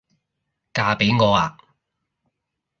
[0.73, 1.55] 嫁畀我吖？